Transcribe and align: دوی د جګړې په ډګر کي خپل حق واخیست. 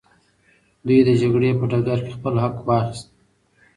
دوی 0.85 0.99
د 1.07 1.09
جګړې 1.21 1.51
په 1.59 1.65
ډګر 1.71 1.99
کي 2.05 2.11
خپل 2.17 2.33
حق 2.43 2.55
واخیست. 2.67 3.07